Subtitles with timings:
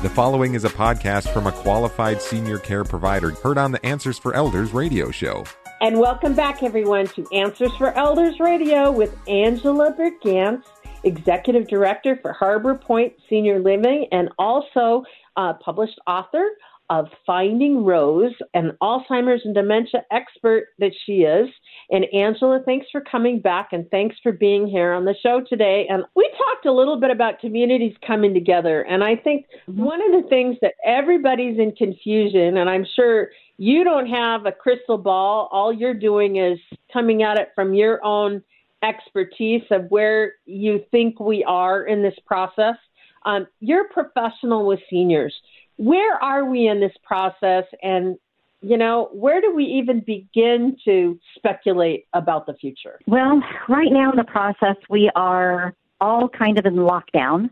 [0.00, 4.16] The following is a podcast from a qualified senior care provider heard on the Answers
[4.16, 5.42] for Elders radio show.
[5.80, 10.62] And welcome back, everyone, to Answers for Elders Radio with Angela Bergantz,
[11.02, 15.02] Executive Director for Harbor Point Senior Living and also
[15.36, 16.48] published author
[16.90, 21.48] of Finding Rose, an Alzheimer's and dementia expert that she is.
[21.90, 25.86] And Angela, thanks for coming back and thanks for being here on the show today.
[25.88, 28.82] And we talked a little bit about communities coming together.
[28.82, 33.84] And I think one of the things that everybody's in confusion, and I'm sure you
[33.84, 36.58] don't have a crystal ball, all you're doing is
[36.92, 38.42] coming at it from your own
[38.82, 42.76] expertise of where you think we are in this process.
[43.24, 45.34] Um, you're professional with seniors
[45.78, 48.16] where are we in this process and
[48.60, 52.98] you know, where do we even begin to speculate about the future?
[53.06, 57.50] Well, right now in the process, we are all kind of in lockdown.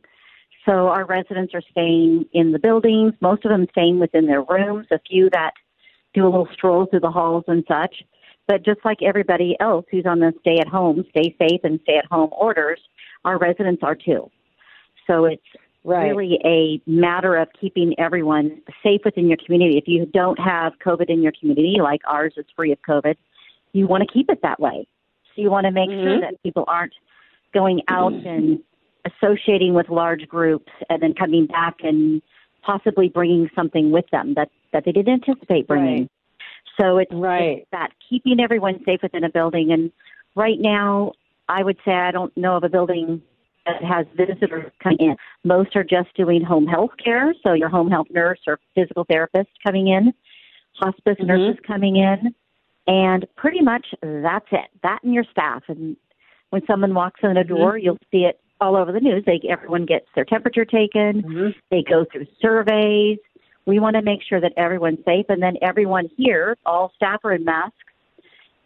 [0.64, 4.86] So our residents are staying in the buildings, most of them staying within their rooms,
[4.90, 5.52] a few that
[6.12, 8.02] do a little stroll through the halls and such.
[8.48, 11.98] But just like everybody else who's on the stay at home, stay safe and stay
[11.98, 12.80] at home orders,
[13.24, 14.30] our residents are too.
[15.06, 15.42] So it's
[15.86, 16.08] right.
[16.08, 19.78] really a matter of keeping everyone safe within your community.
[19.78, 23.16] If you don't have COVID in your community, like ours is free of COVID,
[23.72, 24.86] you want to keep it that way.
[25.34, 26.06] So you want to make mm-hmm.
[26.06, 26.94] sure that people aren't
[27.54, 28.26] going out mm-hmm.
[28.26, 28.62] and
[29.04, 32.20] associating with large groups and then coming back and
[32.62, 36.00] possibly bringing something with them that, that they didn't anticipate bringing.
[36.00, 36.10] Right.
[36.80, 37.58] So it's, right.
[37.58, 39.72] it's that keeping everyone safe within a building.
[39.72, 39.92] And
[40.34, 41.12] right now,
[41.48, 43.22] I would say I don't know of a building
[43.66, 45.16] that has visitors coming in.
[45.44, 49.50] Most are just doing home health care, so your home health nurse or physical therapist
[49.64, 50.12] coming in,
[50.74, 51.26] hospice mm-hmm.
[51.26, 52.34] nurses coming in,
[52.86, 54.70] and pretty much that's it.
[54.82, 55.64] That and your staff.
[55.68, 55.96] And
[56.50, 57.54] when someone walks in the mm-hmm.
[57.54, 59.24] door, you'll see it all over the news.
[59.26, 61.22] They everyone gets their temperature taken.
[61.22, 61.48] Mm-hmm.
[61.70, 63.18] They go through surveys.
[63.66, 67.32] We want to make sure that everyone's safe, and then everyone here, all staff are
[67.32, 67.74] in masks.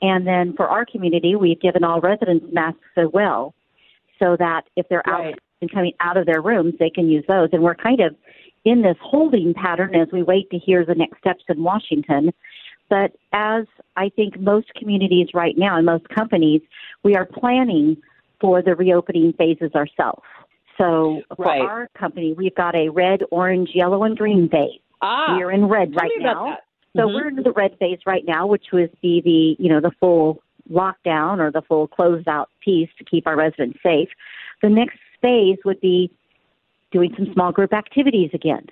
[0.02, 3.54] And then for our community, we've given all residents masks as well
[4.20, 5.34] so that if they're right.
[5.34, 7.48] out and coming out of their rooms, they can use those.
[7.52, 8.14] And we're kind of
[8.64, 12.32] in this holding pattern as we wait to hear the next steps in Washington.
[12.88, 13.66] But as
[13.96, 16.60] I think most communities right now and most companies,
[17.02, 17.96] we are planning
[18.40, 20.22] for the reopening phases ourselves.
[20.76, 21.60] So for right.
[21.60, 24.80] our company, we've got a red, orange, yellow, and green phase.
[25.02, 26.58] Ah, we're in red right now.
[26.96, 27.14] So mm-hmm.
[27.14, 30.42] we're in the red phase right now, which would be the you know the full
[30.70, 34.08] lockdown or the full closed out piece to keep our residents safe.
[34.62, 36.10] The next phase would be
[36.90, 38.66] doing some small group activities again.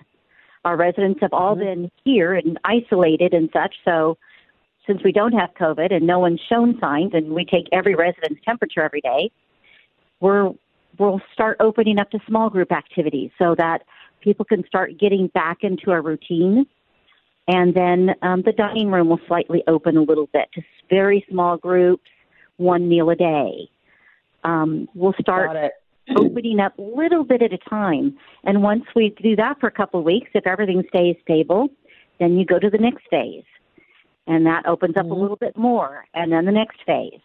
[0.64, 1.82] Our residents have all mm-hmm.
[1.82, 4.16] been here and isolated and such, so
[4.86, 8.42] since we don't have COVID and no one's shown signs and we take every resident's
[8.44, 9.30] temperature every day,
[10.20, 10.53] we're
[10.98, 13.82] we'll start opening up to small group activities so that
[14.20, 16.66] people can start getting back into a routine
[17.48, 21.56] and then um, the dining room will slightly open a little bit to very small
[21.56, 22.09] groups,
[22.59, 23.70] one meal a day.
[24.44, 25.72] Um, we'll start
[26.16, 28.16] opening up a little bit at a time.
[28.44, 31.69] And once we do that for a couple of weeks, if everything stays stable,
[32.20, 33.44] then you go to the next phase.
[34.26, 35.12] And that opens up mm-hmm.
[35.12, 37.20] a little bit more, and then the next phase.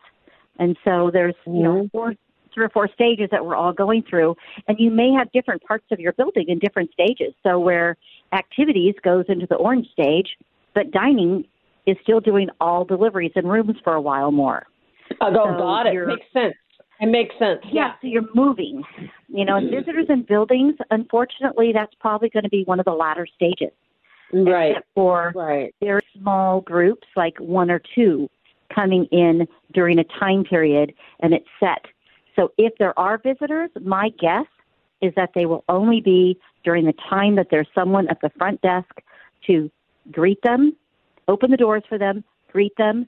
[0.57, 1.57] And so there's, mm-hmm.
[1.57, 1.87] you know, mm-hmm.
[1.97, 2.13] four,
[2.53, 4.35] three or four stages that we're all going through.
[4.67, 7.33] And you may have different parts of your building in different stages.
[7.43, 7.97] So where
[8.31, 10.37] activities goes into the orange stage,
[10.73, 11.45] but dining
[11.85, 14.65] is still doing all deliveries and rooms for a while more.
[15.21, 16.07] Oh, so got it.
[16.07, 16.55] Makes sense.
[16.99, 17.59] It makes sense.
[17.65, 18.83] Yeah, yeah, so you're moving.
[19.27, 19.57] You know, mm.
[19.57, 23.73] and visitors in buildings, unfortunately, that's probably going to be one of the latter stages.
[24.31, 24.71] Right.
[24.71, 25.75] Except for right.
[25.81, 28.29] very small groups, like one or two,
[28.73, 31.85] coming in during a time period, and it's set.
[32.35, 34.45] So if there are visitors, my guess
[35.01, 38.61] is that they will only be during the time that there's someone at the front
[38.61, 38.89] desk
[39.47, 39.69] to
[40.11, 40.75] greet them,
[41.27, 43.07] open the doors for them, greet them,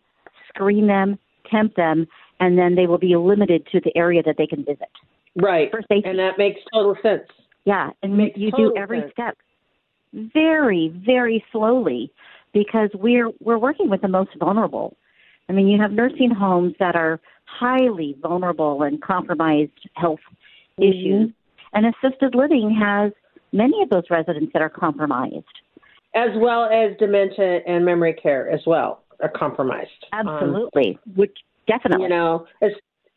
[0.49, 1.17] screen them,
[1.49, 2.07] temp them,
[2.39, 4.89] and then they will be limited to the area that they can visit.
[5.35, 5.71] Right.
[5.89, 7.23] And that makes total sense.
[7.65, 9.11] Yeah, and makes you do every sense.
[9.13, 9.37] step
[10.13, 12.11] very, very slowly
[12.53, 14.95] because we're we're working with the most vulnerable.
[15.49, 17.19] I mean, you have nursing homes that are
[17.59, 20.19] highly vulnerable and compromised health
[20.79, 20.83] mm-hmm.
[20.83, 21.31] issues,
[21.73, 23.11] and assisted living has
[23.51, 25.43] many of those residents that are compromised.
[26.15, 29.89] As well as dementia and memory care as well are compromised.
[30.13, 31.35] Absolutely, um, which
[31.67, 32.03] definitely.
[32.03, 32.47] You know,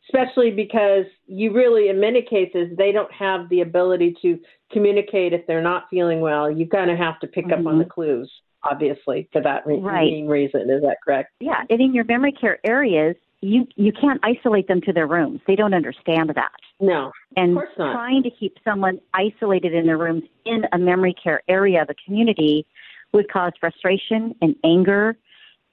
[0.09, 4.39] especially because you really, in many cases, they don't have the ability to
[4.71, 6.51] communicate if they're not feeling well.
[6.51, 7.65] You kind of have to pick mm-hmm.
[7.65, 7.91] up on the mm-hmm.
[7.91, 8.31] clues,
[8.63, 10.27] obviously, for that re- right.
[10.27, 10.69] reason.
[10.69, 11.31] Is that correct?
[11.39, 15.39] Yeah, and in your memory care areas, you you can't isolate them to their rooms.
[15.47, 16.51] They don't understand that.
[16.79, 17.93] No, and of course not.
[17.93, 21.95] trying to keep someone isolated in their rooms in a memory care area of a
[22.05, 22.65] community
[23.13, 25.17] would cause frustration and anger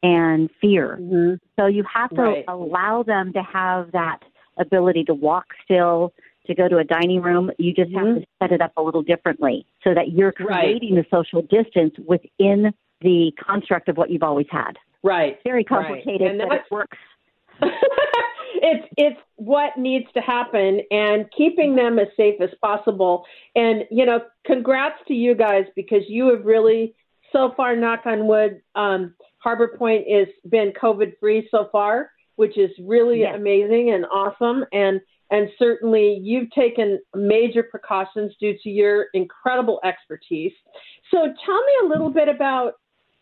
[0.02, 0.98] and fear.
[1.00, 1.34] Mm-hmm.
[1.58, 2.44] So you have to Right.
[2.48, 4.20] allow them to have that
[4.58, 6.12] ability to walk still,
[6.46, 7.50] to go to a dining room.
[7.58, 8.20] You just have Mhm.
[8.20, 10.64] to set it up a little differently so that you're Right.
[10.78, 14.78] creating the social distance within the construct of what you've always had.
[15.02, 15.38] Right.
[15.44, 15.66] Very Right.
[15.66, 16.98] complicated, And but it works.
[18.54, 23.24] it's it's what needs to happen and keeping them as safe as possible.
[23.54, 26.94] And you know, congrats to you guys because you have really
[27.32, 32.56] so far, knock on wood, um, Harbor Point has been COVID free so far, which
[32.56, 33.34] is really Yes.
[33.36, 34.64] amazing and awesome.
[34.72, 35.00] And
[35.30, 40.52] and certainly you've taken major precautions due to your incredible expertise.
[41.10, 42.74] So tell me a little bit about,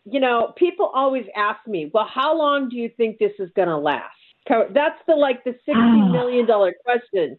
[0.05, 3.69] you know, people always ask me, well, how long do you think this is going
[3.69, 4.15] to last?
[4.47, 7.37] Co- That's the like the sixty million dollar question,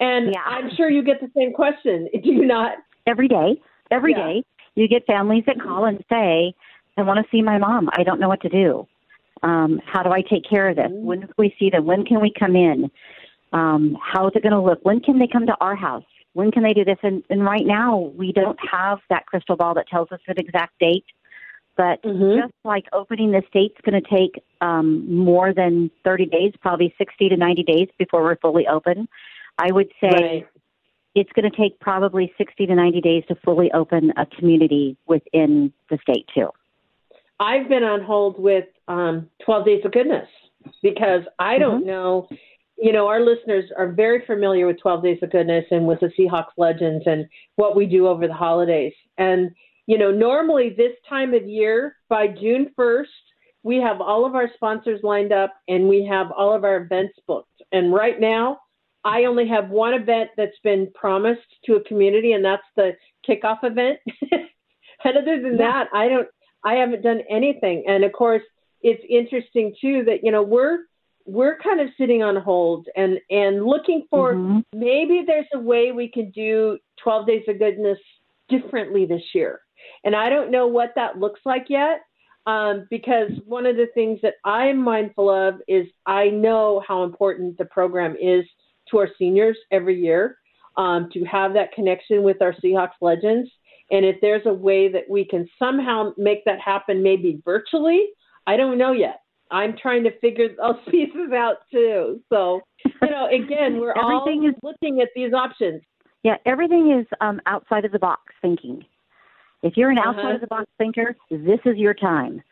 [0.00, 0.42] and Yeah.
[0.46, 2.08] I'm sure you get the same question.
[2.22, 2.76] Do you not?
[3.06, 3.60] every day.
[3.90, 4.26] Every Yeah.
[4.26, 4.42] day,
[4.74, 6.52] you get families that call and say,
[6.96, 7.88] "I want to see my mom.
[7.92, 8.86] I don't know what to do.
[9.42, 10.90] Um, how do I take care of this?
[10.90, 11.02] Mhm.
[11.02, 11.84] When can we see them?
[11.86, 12.90] When can we come in?
[13.52, 14.80] Um, how is it going to look?
[14.82, 16.04] When can they come to our house?
[16.32, 19.74] When can they do this?" And, and right now, we don't have that crystal ball
[19.74, 21.04] that tells us an exact date.
[21.76, 22.40] But Mhm.
[22.40, 27.28] just like opening the state's going to take um, more than 30 days, probably 60
[27.28, 29.08] to 90 days before we're fully open.
[29.58, 30.48] I would say Right.
[31.14, 35.72] it's going to take probably 60 to 90 days to fully open a community within
[35.90, 36.48] the state too.
[37.38, 40.28] I've been on hold with um, 12 Days of Goodness
[40.82, 41.86] because I don't Mm-hmm.
[41.86, 42.28] know.
[42.78, 46.10] You know, our listeners are very familiar with 12 Days of Goodness and with the
[46.18, 47.26] Seahawks Legends and
[47.56, 48.92] what we do over the holidays.
[49.18, 49.50] And,
[49.86, 53.04] you know, normally this time of year, by June 1st,
[53.62, 57.14] we have all of our sponsors lined up and we have all of our events
[57.26, 57.62] booked.
[57.72, 58.58] And right now,
[59.04, 62.92] I only have one event that's been promised to a community, and that's the
[63.28, 63.98] kickoff event.
[64.32, 66.28] and other than that, I don't.
[66.64, 67.84] I haven't done anything.
[67.86, 68.42] And of course,
[68.82, 70.78] it's interesting too that you know we're
[71.24, 74.64] we're kind of sitting on hold and and looking for Mhm.
[74.74, 77.98] maybe there's a way we can do 12 days of goodness
[78.48, 79.60] differently this year.
[80.04, 82.00] And I don't know what that looks like yet.
[82.46, 87.58] Um, because one of the things that I'm mindful of is I know how important
[87.58, 88.44] the program is
[88.90, 90.38] to our seniors every year
[90.76, 93.50] um, to have that connection with our Seahawks legends.
[93.90, 98.06] And if there's a way that we can somehow make that happen, maybe virtually,
[98.46, 99.22] I don't know yet.
[99.50, 102.20] I'm trying to figure those pieces out too.
[102.32, 105.82] So, you know, again, we're all Everything is- looking at these options.
[106.22, 108.84] Yeah, everything is um, outside of the box thinking.
[109.62, 110.34] If you're an outside Uh-huh.
[110.34, 112.42] of the box thinker, this is your time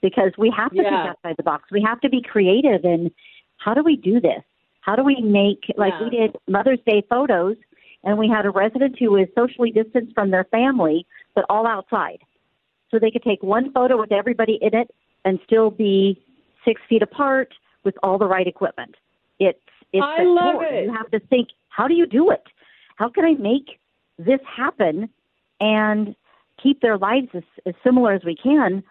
[0.00, 0.90] because we have to Yeah.
[0.90, 1.70] think outside the box.
[1.70, 3.10] We have to be creative and
[3.56, 4.42] how do we do this?
[4.80, 6.04] How do we make like Yeah.
[6.04, 7.56] we did Mother's Day photos
[8.02, 12.20] and we had a resident who was socially distanced from their family but all outside.
[12.90, 14.94] So they could take one photo with everybody in it
[15.24, 16.20] and still be
[16.64, 18.94] six feet apart with all the right equipment.
[19.38, 19.58] It's
[19.92, 20.84] it's I love it.
[20.84, 22.42] You have to think, how do you do it?
[22.96, 23.78] How can I make
[24.18, 25.08] this happen
[25.60, 26.14] and
[26.62, 28.82] keep their lives as, as similar as we can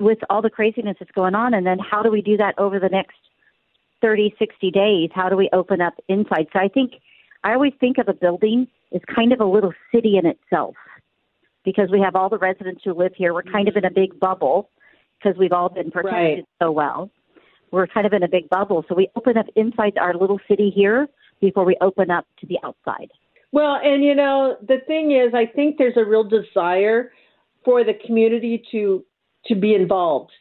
[0.00, 1.54] with all the craziness that's going on?
[1.54, 3.16] And then how do we do that over the next
[4.02, 5.10] 30, 60 days?
[5.14, 6.48] How do we open up inside?
[6.52, 6.94] So I think
[7.42, 10.74] I always think of a building as kind of a little city in itself
[11.64, 13.34] because we have all the residents who live here.
[13.34, 14.70] We're kind of in a big bubble
[15.18, 16.44] because we've all been protected Right.
[16.62, 17.10] so well.
[17.70, 18.84] We're kind of in a big bubble.
[18.88, 21.08] So we open up inside our little city here
[21.40, 23.10] before we open up to the outside.
[23.54, 27.12] Well, and you know, the thing is, I think there's a real desire
[27.64, 29.04] for the community to
[29.46, 30.32] to be involved.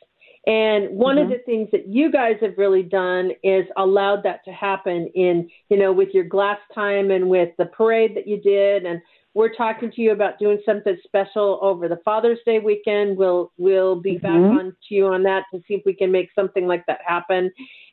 [0.47, 1.33] And one of Mhm.
[1.33, 5.77] the things that you guys have really done is allowed that to happen in, you
[5.77, 8.83] know, with your glass time and with the parade that you did.
[8.85, 8.99] And
[9.35, 13.15] we're talking to you about doing something special over the Father's Day weekend.
[13.15, 14.57] We'll we'll be back Mhm.
[14.57, 17.51] on to you on that to see if we can make something like that happen.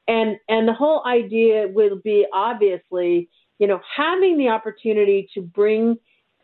[0.08, 3.28] And and the whole idea will be obviously,
[3.60, 5.96] you know, having the opportunity to bring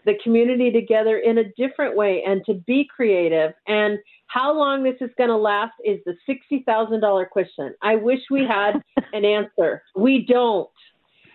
[0.04, 3.52] the community together in a different way and to be creative.
[3.66, 7.74] And how long this is going to last is the $60,000 question.
[7.82, 8.74] I wish we had
[9.12, 9.82] an answer.
[9.96, 10.68] We don't.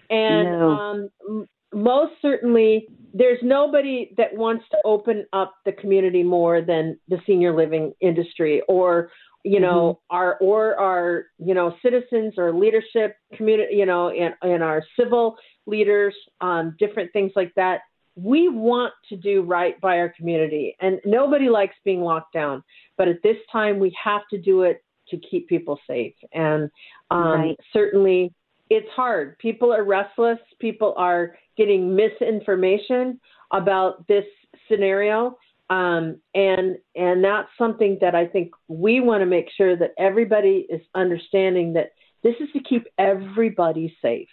[0.09, 0.69] And No.
[0.69, 6.97] um, m- most certainly, there's nobody that wants to open up the community more than
[7.09, 9.09] the senior living industry or
[9.43, 14.61] you know our or our you know citizens or leadership community you know and, and
[14.63, 15.35] our civil
[15.65, 17.81] leaders um, different things like that
[18.15, 22.63] we want to do right by our community and nobody likes being locked down
[22.97, 26.15] but at this time we have to do it to keep people safe.
[26.33, 26.71] And
[27.11, 27.59] um, Right.
[27.71, 28.33] certainly,
[28.69, 29.37] it's hard.
[29.37, 30.39] People are restless.
[30.59, 33.19] People are getting misinformation
[33.51, 34.25] about this
[34.67, 35.37] scenario.
[35.69, 40.65] Um, and and that's something that I think we want to make sure that everybody
[40.69, 41.91] is understanding that
[42.23, 44.29] this is to keep everybody safe.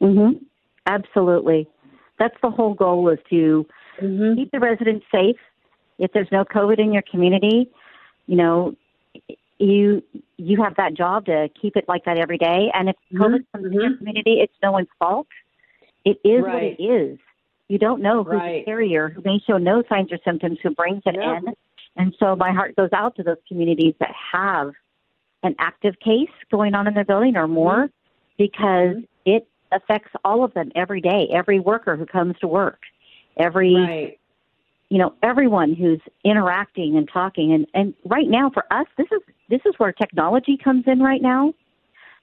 [0.00, 0.32] hmm
[0.86, 1.68] Absolutely.
[2.18, 3.66] That's the whole goal is to
[4.02, 4.34] Mm-hmm.
[4.34, 5.36] keep the residents safe.
[6.00, 7.70] If there's no COVID in your community,
[8.26, 8.74] you know,
[9.60, 10.02] you
[10.36, 12.72] you have that job to keep it like that every day.
[12.74, 13.98] And if Mhm, COVID comes in your mhm.
[13.98, 15.28] community, it's no one's fault.
[16.04, 17.18] It is what it is.
[17.68, 18.62] You don't know who's Right.
[18.62, 21.36] a carrier, who may show no signs or symptoms, who brings it Yeah.
[21.38, 21.54] in.
[21.96, 24.74] And so my heart goes out to those communities that have
[25.44, 27.90] an active case going on in their building or more
[28.38, 29.06] because Mhm.
[29.24, 32.80] it affects all of them every day, every worker who comes to work,
[33.36, 34.18] every Right.
[34.90, 39.20] you know everyone who's interacting and talking and and right now for us this is
[39.48, 41.52] this is where technology comes in right now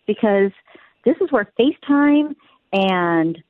[0.05, 0.51] because
[1.05, 2.35] this is where FaceTime
[2.71, 3.43] and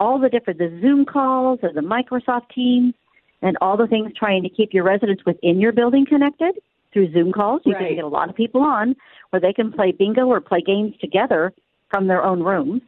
[0.00, 2.94] all the different the Zoom calls and the Microsoft Teams
[3.42, 6.58] and all the things trying to keep your residents within your building connected
[6.92, 7.62] through Zoom calls.
[7.64, 7.88] You Right.
[7.88, 8.96] can get a lot of people on
[9.30, 11.52] where they can play bingo or play games together
[11.90, 12.82] from their own rooms,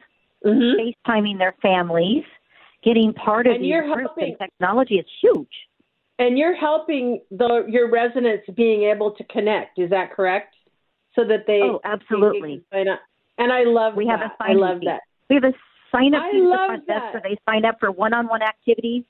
[0.45, 0.79] Mm-hmm.
[1.11, 2.23] FaceTiming their families,
[2.83, 3.99] getting part of And groups.
[4.01, 5.47] helping- technology is huge.
[6.17, 9.79] And you're helping the your residents being able to connect.
[9.79, 10.53] Is that correct?
[11.15, 12.63] So that they Oh, absolutely.
[12.71, 12.99] they sign up.
[13.37, 14.19] And I love We that.
[14.19, 15.01] have a I sign-in love that.
[15.29, 15.53] We have a
[15.91, 17.13] sign up I the love that.
[17.13, 19.03] where they sign up for one on one activities,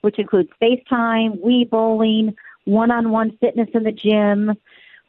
[0.00, 4.52] which includes FaceTime, Wii bowling, one on one fitness in the gym,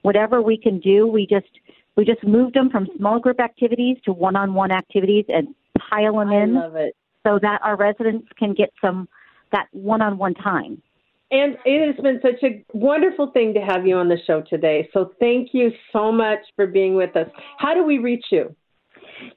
[0.03, 1.07] whatever we can do.
[1.07, 1.50] We just
[1.96, 5.55] we just moved them from small group activities to one on one activities and
[5.89, 6.96] pile them I in love it.
[7.25, 9.08] so that our residents can get some
[9.51, 10.82] that one on one time.
[11.29, 14.88] And it has been such a wonderful thing to have you on the show today.
[14.94, 17.27] So thank you so much for being with us.
[17.58, 18.56] How do we reach you?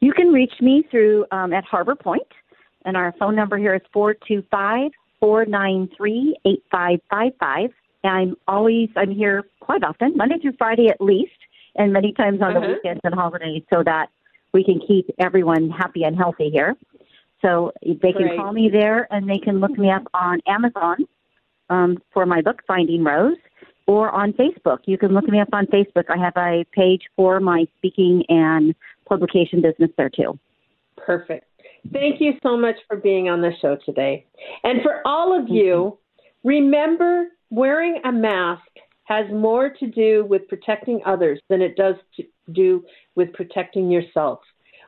[0.01, 2.27] You can reach me through um, at Harbor Point,
[2.85, 4.91] and our phone number here is 425
[5.21, 7.71] 493 8555.
[8.05, 11.33] I'm always I'm here quite often, Monday through Friday at least,
[11.77, 12.73] and many times on the Uh-huh.
[12.75, 14.07] weekends and holidays, so that
[14.53, 16.77] we can keep everyone happy and healthy here.
[17.43, 18.39] So they can Great.
[18.39, 21.07] call me there, and they can look me up on Amazon
[21.71, 23.39] um, for my book Finding Rose,
[23.87, 24.79] or on Facebook.
[24.85, 26.05] You can look me up on Facebook.
[26.11, 28.75] I have a page for my speaking and
[29.09, 30.39] publication business there too.
[30.97, 31.47] Perfect.
[31.93, 34.27] Thank you so much for being on the show today.
[34.65, 35.99] And for all of you,
[36.45, 38.63] remember wearing a mask
[39.05, 42.85] has more to do with protecting others than it does to do
[43.21, 44.41] with protecting yourself.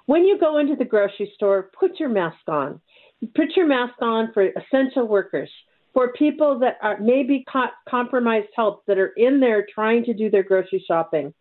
[0.06, 2.80] When you go into the grocery store, put your mask on.
[3.36, 5.50] Put your mask on for essential workers,
[5.92, 10.30] for people that are maybe co- compromised health that are in there trying to do
[10.30, 11.34] their grocery shopping.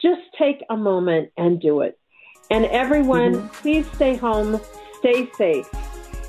[0.00, 1.98] Just take a moment and do it.
[2.50, 3.48] And everyone, mm-hmm.
[3.48, 4.60] please stay home,
[5.00, 5.68] stay safe,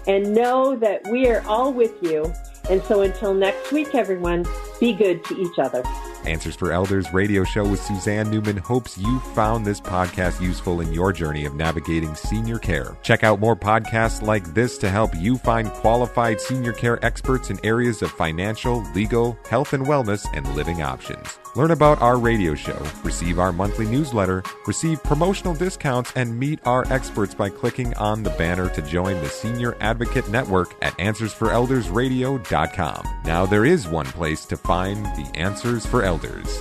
[0.08, 2.34] and know that we are all with you.
[2.72, 4.46] And so until next week, everyone,
[4.79, 5.84] be good to each other.
[6.25, 10.94] Answers for Elders radio show with Suzanne Newman hopes you found this podcast useful in
[10.94, 12.96] your journey of navigating senior care.
[13.01, 17.60] Check out more podcasts like this to help you find qualified senior care experts in
[17.66, 21.40] areas of financial, legal, health and wellness, and living options.
[21.55, 26.89] Learn about our radio show, receive our monthly newsletter, receive promotional discounts, and meet our
[26.91, 33.22] experts by clicking on the banner to join the Senior Advocate Network at AnswersForEldersRadio.com.
[33.25, 36.58] Now there is one place to find the Answers for Elders.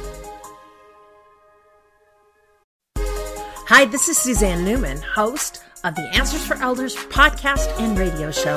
[2.97, 8.57] Hi, this is Suzanne Newman, host of the Answers for Elders podcast and radio show.